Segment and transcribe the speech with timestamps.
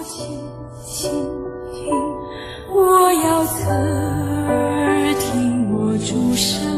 [0.00, 0.24] 我倾
[0.86, 1.12] 听，
[2.72, 6.69] 我要侧耳听我主声。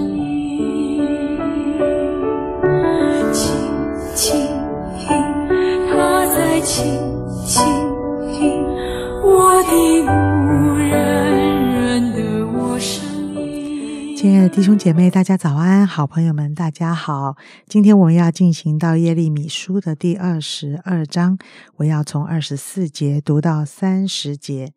[14.22, 15.84] 亲爱的弟兄姐妹，大家早安！
[15.84, 17.36] 好朋友们，大家好！
[17.66, 21.36] 今天我们要进行到耶利米书的第二十二章，
[21.78, 24.74] 我要从二十四节读到三十节。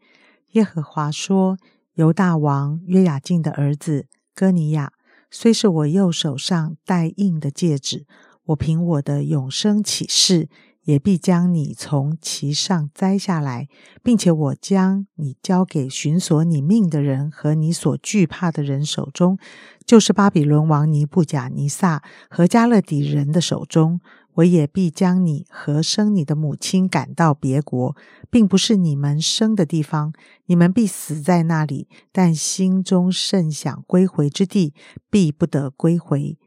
[0.53, 1.59] 耶和华说
[1.93, 4.93] ：“犹大王约雅敬的儿子哥尼亚，
[5.29, 8.07] 虽是我右手上戴印的戒指，
[8.45, 10.49] 我凭我的永生起誓，
[10.85, 13.67] 也必将你从其上摘下来，
[14.01, 19.37] 并且我将你交给寻索你命的人和你所惧怕的人手中，
[19.85, 23.99] 就是巴比伦王尼布甲尼撒和加勒底人的手中。
[24.35, 27.95] 我也必将你和生你的母亲赶到别国，
[28.29, 30.11] 并不是你们生的地方，
[30.47, 31.87] 你们必死在那里。
[32.11, 34.73] 但心中甚想归回之地，
[35.09, 36.37] 必不得归回。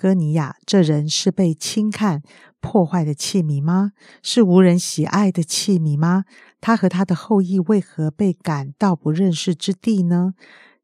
[0.00, 2.22] 哥尼亚这人是被轻看、
[2.60, 3.90] 破坏的器皿吗？
[4.22, 6.24] 是无人喜爱的器皿吗？
[6.60, 10.34] 他和他的后裔为何被赶到不认识之地呢？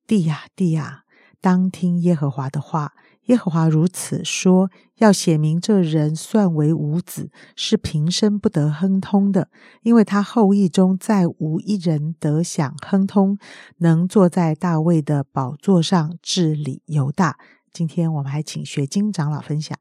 [0.05, 1.05] 地呀地呀，
[1.41, 2.95] 当听耶和华的话。
[3.27, 9.49] 耶和华如此说：要写明这人算为无子，是平生不得亨通的，
[9.83, 13.39] 因为他后裔中再无一人得享亨通，
[13.78, 17.39] 能坐在大卫的宝座上治理犹大。
[17.75, 19.77] 今天我们还请学金长老分享。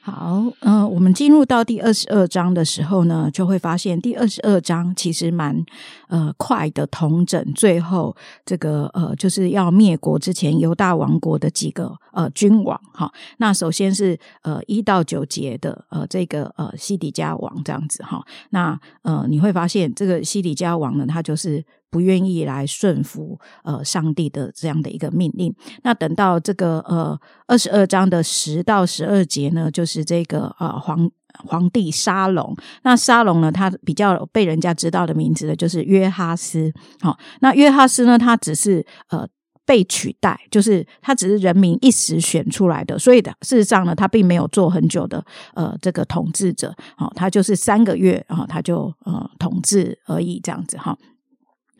[0.00, 5.64] 好，嗯、我们进入到第二十二章的时候呢，就会发现第二十二章其实蛮
[6.08, 8.14] 呃快的统整，最后
[8.44, 13.10] 这个呃就是要灭国之前犹大王国的几个呃君王哈。
[13.38, 18.20] 那首先是呃一到九节的呃这个呃西底家王这样子哈。
[18.50, 21.64] 那呃你会发现这个西底家王呢，他就是。
[21.92, 25.54] 不愿意来顺服呃上帝的这样的一个命令。
[25.84, 27.16] 那等到这个呃
[27.46, 31.10] 二十二章的十到十二节呢，就是这个呃皇
[31.46, 32.56] 皇帝沙龙。
[32.82, 36.72] 那沙龙呢，他比较被人家知道的名字呢，就是约哈斯。
[37.00, 39.28] 好、那约哈斯呢，他只是呃。
[39.64, 45.24] 被取代，就是他只是人民一时选出来的，所以的事实上呢，他并没有做很久的
[45.54, 50.98] 呃这个统治者，好、他就是三个月啊、他就呃统治而已这样子哈。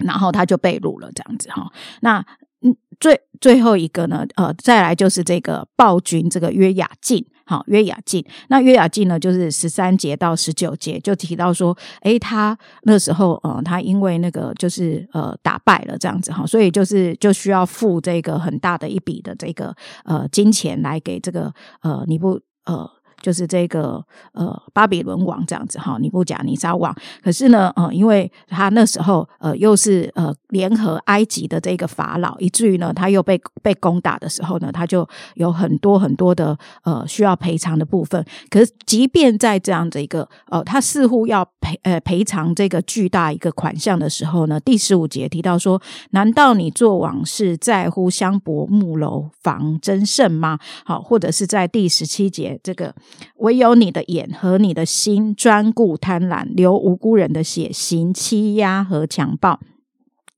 [0.04, 1.70] 然后他就被掳了，这样子哈。
[2.00, 2.24] 那
[2.64, 8.24] 嗯，最最后一个呢，呃，再来就是这个暴君，这个约雅敬，好，约雅敬。
[8.48, 19.74] 那约雅敬呢，就是十三节到十九节就提到说，诶，他那时候呃，他因为那个就是呃打败了这样子哈，所以就是就需要付这个很大的一笔的这个
[20.04, 22.88] 呃金钱来给这个呃尼布呃。
[23.22, 26.94] 就是这个呃巴比伦王这样子哈，尼布甲尼撒王。
[27.22, 38.22] 可是呢，呃，因为他那时候呃又是呃联合埃及的这个法老，以至于呢他又被被攻打的时候呢，他就有很多很多的呃需要赔偿的部分。
[38.50, 45.80] 可是即便在这样的一个呃，他似乎要赔呃赔偿这个巨大一个款项的时候呢，第十五节提到说：
[46.10, 50.58] 难道你做往事在乎香柏木楼房真胜吗？
[50.84, 52.92] 好，或者是在第十七节这个。
[53.36, 59.60] 唯有你的眼和你的心专顾贪婪，流无辜人的血，行欺压和强暴。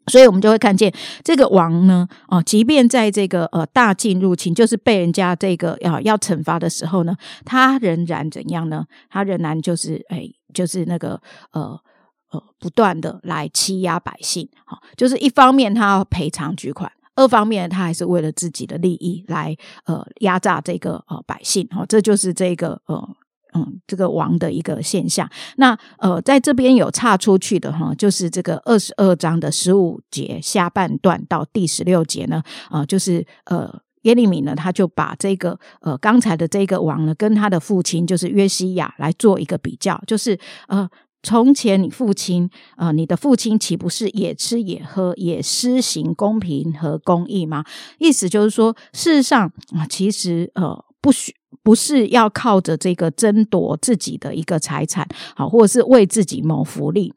[0.06, 0.92] 所以，我们就会看见
[1.22, 8.84] 这个王呢，哦，即便在这个呃大进入侵，就是被人家这个要要惩罚的时候呢，他仍然怎样呢？
[9.08, 11.80] 他仍然就是哎，就是那个呃
[12.32, 14.46] 呃，不断的来欺压百姓。
[14.66, 16.92] 好，就是一方面他要赔偿巨款。
[17.14, 23.16] 二方面，他还是为了自己的利益来呃压榨这个呃百姓哈、这就是这个呃
[23.54, 25.28] 嗯这个王的一个现象。
[25.56, 33.82] 那呃在这边有岔出去的哈、就是这个二十二章的十五节下半段到第十六节呢啊、就是呃。
[34.04, 40.38] 耶利米呢，他就把这个呃刚才的这个王呢，跟他的父亲就是约西亚来做一个比较，就是
[40.68, 40.86] 呃
[41.24, 47.64] 从前你父亲，啊，你的父亲岂不是也吃也喝，也施行公平和公义吗？
[47.98, 57.14] 意思就是说，事实上啊、其实呃，不需不是要靠着这个争夺自己的一个财产，好，或者是为自己谋福利。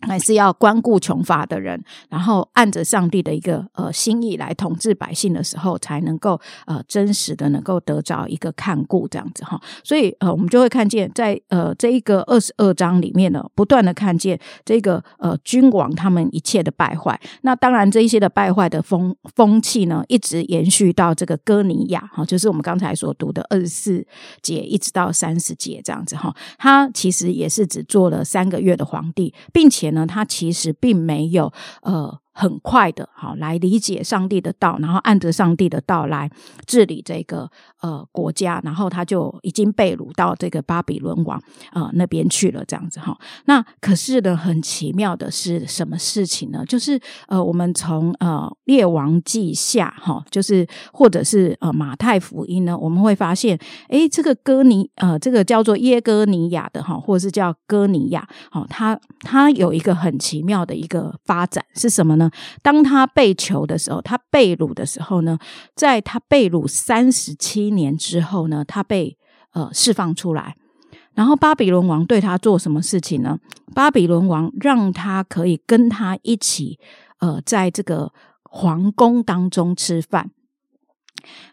[0.00, 9.58] 还是要关顾穷乏的人，然后按着上帝的一个呃心意来统治百姓的时候，才能够呃真实的能够得着一个看顾这样子哈。
[9.82, 17.18] 所以呃，我们就会看见在呃这一个二十二章里面呢，不断的看见这个呃君王他们一切的败坏。
[17.40, 24.06] 那当然这一些的败坏的风风气呢，一直延续到这个哥尼亚哈，就是我们刚才所读的二十四
[24.42, 26.36] 节一直到三十节这样子哈。
[26.58, 29.85] 他其实也是只做了三个月的皇帝，并且。
[29.90, 31.52] 呢，他其实并没有
[31.82, 32.20] 呃。
[32.38, 36.30] 很快的，好来理解上帝的道，然后按着上帝的道来
[36.66, 37.50] 治理这个
[37.80, 41.42] 呃国家，然后他就已经被掳到这个巴比伦王
[41.72, 43.16] 呃那边去了，这样子哈。
[43.46, 46.62] 那可是呢，很奇妙的是什么事情呢？
[46.66, 62.25] 就是呃，我们从呃列王记下哈，就是或者是呃马太福音呢，我们会发现，诶，这个哥尼呃，这个叫做耶哥尼亚的哈，或者是叫哥尼亚，好，他他有一个很奇妙的一个发展是什么呢
[62.62, 65.38] 当他被囚的时候，他被掳的时候呢，
[65.74, 69.16] 在他被掳三十七年之后呢，他被
[69.52, 70.54] 呃释放出来。
[71.14, 73.38] 然后巴比伦王对他做什么事情呢？
[73.74, 76.78] 巴比伦王让他可以跟他一起
[77.20, 78.12] 呃，在这个
[78.42, 80.30] 皇宫当中吃饭。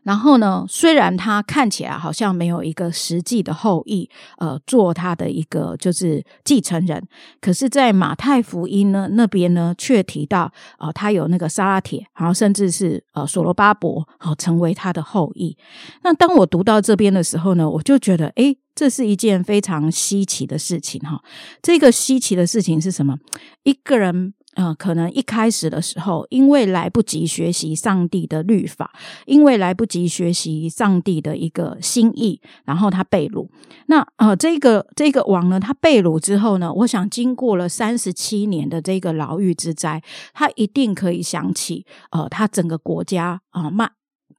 [0.03, 0.65] 然后呢？
[0.67, 7.01] 虽然他看起来好像没有一个实际的后裔，呃，做他的一个就是继承人，
[7.39, 15.55] 可是，在马太福音呢那边呢，却提到啊，他有那个沙拉铁，然后甚至是呃所罗巴伯，好成为他的后裔。
[16.03, 21.21] 那当我读到这边的时候呢，我就觉得，诶，这是一件非常稀奇的事情哈。
[21.61, 23.17] 这个稀奇的事情是什么？
[23.63, 24.33] 一个人。
[24.55, 28.93] 呃，可能一开始的时候，因为来不及学习上帝的律法，
[29.25, 33.47] 因为来不及学习上帝的一个心意，然后他被掳。
[33.87, 40.01] 那呃，这个这个王呢，他被掳之后呢，我想经过了三十七年的这个牢狱之灾，
[40.33, 43.89] 他一定可以想起呃，他整个国家啊卖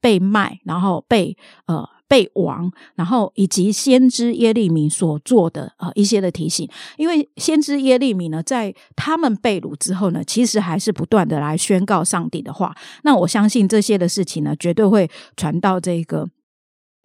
[0.00, 1.37] 被卖，然后被
[1.67, 1.94] 呃。
[2.06, 12.75] 被王，然后以及先知耶利米所做的呃一些的提醒，因为先知耶利米呢，在他们被掳之后呢，其实还是不断的来宣告上帝的话。
[13.03, 16.29] 那我相信这些的事情呢，绝对会传到这个。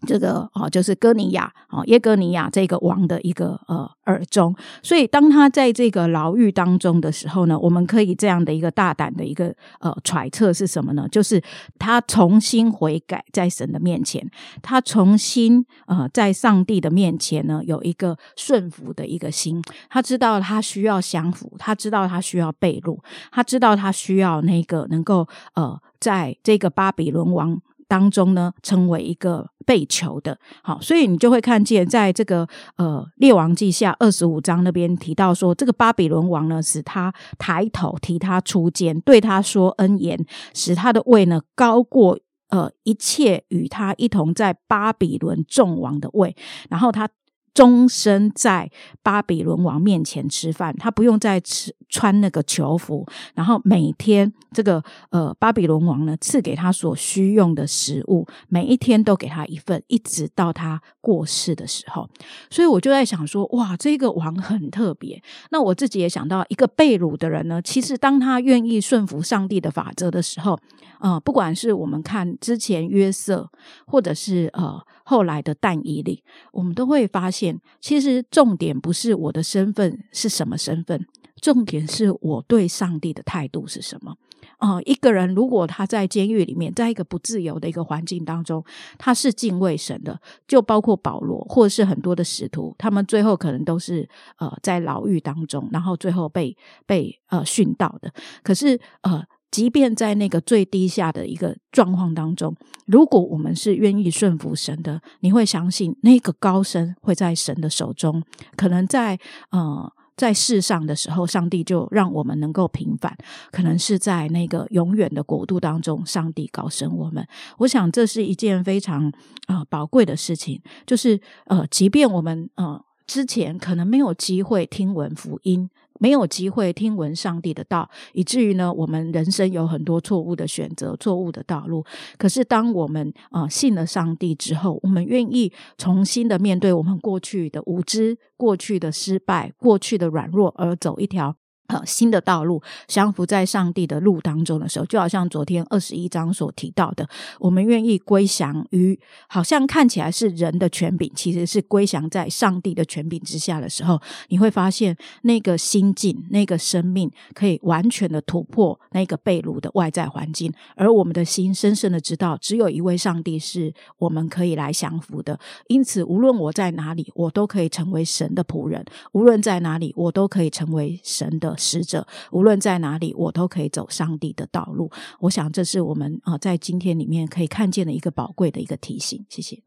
[0.06, 11.06] 这个哦，就是哥尼亚哦，耶哥尼亚这个王的一个呃耳中，所以当他在这个牢狱当中的时候呢，我们可以这样的一个大胆的一个呃揣测是什么呢？
[11.10, 11.42] 就是
[11.78, 14.26] 他重新悔改在神的面前，
[14.62, 22.98] 他重新呃在上帝的面前呢有一个顺服的一个心，他知道他需要降服，他知道他需要被掳，
[23.30, 27.60] 他知道他需要那个能够呃在这个巴比伦王。
[27.90, 32.46] 当中呢，成为一个被囚的，好，所以你就会看见，在这个
[32.76, 42.16] 呃列王记下二十五章那边提到说，这个巴比伦王呢，使他抬头提他出监，对他说恩言，使他的位呢高过
[42.50, 46.36] 呃一切与他一同在巴比伦众王的位，
[46.68, 47.08] 然后他。
[47.52, 48.70] 终身在
[49.02, 62.08] 巴比伦王面前吃饭，他不用再吃穿那个囚服，然后每天这个呃巴比伦王呢赐给他所需用的食物，每一天都给他一份，一直到他过世的时候。
[62.48, 65.22] 所以我就在想说，哇，这个王很特别。
[65.50, 70.58] 那我自己也想到，一个被掳的人呢，其实当他愿意顺服上帝的法则的时候，
[71.00, 73.50] 呃，不管是我们看之前约瑟，
[73.86, 74.80] 或者是呃。
[75.02, 76.22] 后来的但以里，
[76.52, 81.04] 我们都会发现，其实重点不是我的身份是什么身份，
[81.40, 84.14] 重点是我对上帝的态度是什么。
[84.58, 88.62] 啊，一个人如果他在监狱里面，在一个不自由的一个环境当中，
[88.98, 94.08] 他是敬畏神的，就包括保罗，或者是很多的使徒，他们最后可能都是
[94.38, 96.56] 呃在牢狱当中，然后最后被
[96.86, 98.12] 被呃训导的。
[98.42, 99.24] 可是呃。
[99.50, 102.54] 即便在那个最低下的一个状况当中，
[102.86, 108.22] 如果我们是愿意顺服神的，你会相信那个高升会在神的手中。
[108.54, 109.18] 可能在
[109.50, 113.10] 呃在世上的时候，上帝就让我们能够平凡；
[113.50, 117.26] 可能是在那个永远的国度当中，上帝高升我们。
[117.56, 119.10] 我想这是一件非常
[119.46, 122.78] 呃宝贵的事情，就是呃，即便我们呃
[123.10, 125.68] 之前可能没有机会听闻福音。
[125.98, 131.84] 没有机会听闻上帝的道，以至于呢，我们人生有很多错误的选择、错误的道路。
[132.16, 141.36] 可是，当我们啊信了上帝之后，我们愿意重新的面对我们过去的无知、过去的失败、过去的软弱，而走一条。
[141.70, 147.08] 呃，新的道路降服在上帝的路当中的时候，就好像昨天二十一章所提到的，
[147.38, 148.98] 我们愿意归降于
[149.28, 154.00] 好像看起来是人的权柄，其实是归降在上帝的权柄之下的时候，
[154.30, 165.38] 你会发现那个心境、那个生命可以完全的突破那个被掳的外在环境，而我们的心深深的知道，只有一位上帝是我们可以来降服的。
[165.68, 171.54] 因此，无论我在哪里，我都可以成为神的仆人；无论在哪里，我都可以成为神的。
[171.60, 174.90] 使者无论在哪里，我都可以走上帝的道路。
[175.20, 179.24] 我想，这是我们啊，在今天里面可以看见的一个宝贵的一个提醒。
[179.28, 179.62] 谢谢。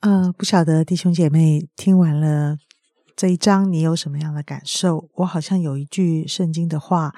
[0.00, 2.58] 呃，不晓得弟兄姐妹听完了
[3.14, 5.08] 这一章你有什么样的感受？
[5.16, 7.14] 我好像有一句圣经的话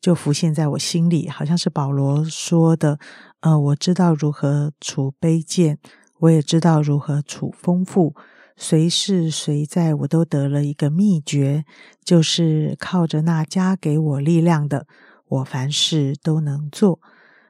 [0.00, 2.98] 就浮现在我心里，好像是保罗说的
[3.40, 5.78] ：“呃，我知道如何处卑贱，
[6.20, 8.14] 我也知道如何处丰富。
[8.62, 11.64] 随是谁在，我都得了一个秘诀，
[12.04, 14.86] 就是靠着那加给我力量的，
[15.28, 17.00] 我凡事都能做。”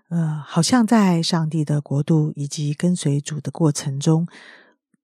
[0.09, 4.29] 呃，好像在上帝的国度以及跟随主的过程中，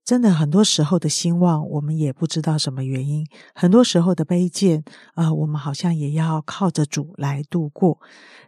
[0.05, 4.85] 真的很多时候的兴旺，我们也不知道什么原因；很多时候的卑贱，
[5.15, 7.99] 啊，我们好像也要靠着主来度过。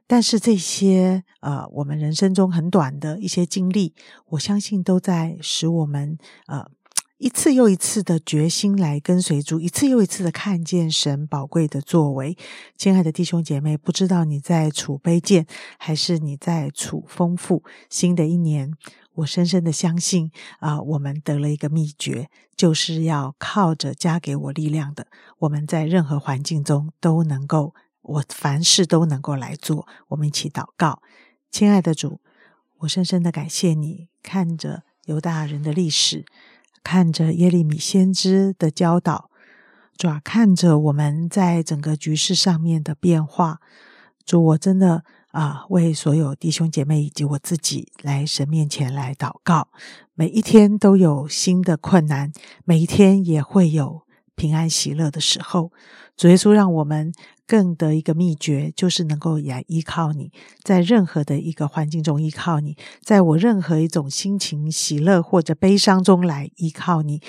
[0.06, 3.94] 但是这些呃，我们人生中很短的一些经历，
[4.30, 6.70] 我相信都在使我们呃。
[7.18, 12.38] 一次又一次的决心来跟随主，一次又一次的看见神宝贵的作为。
[12.76, 15.44] 亲爱的弟兄姐妹，不知道你在储卑贱，
[15.78, 17.64] 还是你在储丰富？
[17.90, 18.72] 新的一年，
[19.14, 25.08] 我深深的相信啊，我们得了一个秘诀，就是要靠着加给我力量的，
[25.40, 29.88] 我们在任何环境中都能够，我凡事都能够来做。
[30.10, 31.02] 我们一起祷告，
[31.50, 32.20] 亲爱的主，
[32.78, 36.24] 我深深的感谢你，看着犹大人的历史。
[36.90, 39.28] 看着耶利米先知的教导，
[39.98, 43.60] 主，看着我们在整个局势上面的变化，
[44.24, 49.68] 主，我真的啊，为所有弟兄姐妹以及我自己来神面前来祷告。
[50.14, 52.32] 每一天都有新的困难，
[52.64, 54.00] 每一天也会有
[54.34, 55.70] 平安喜乐的时候。
[56.16, 57.12] 主耶稣，让我们。
[57.48, 60.30] 更的一个秘诀，就是能够也依靠你，
[60.62, 67.22] 在任何的一个环境中依靠你，在我任何一种心情喜乐或者悲伤中来依靠你，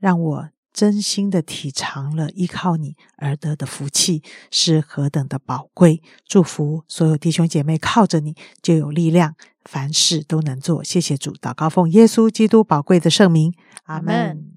[0.00, 6.02] 让我真心的体尝了依靠你而得的福气是何等的宝贵。
[6.26, 10.82] 祝福所有弟兄姐妹，靠着你就有力量，凡事都能做。
[10.82, 13.52] 谢谢主，祷告奉耶稣基督宝贵的圣名，
[13.84, 14.55] 阿门。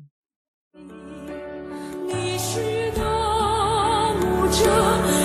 [4.62, 5.19] 就